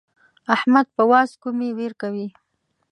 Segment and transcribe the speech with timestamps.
[0.55, 2.27] احمد په واز کومې وير کوي.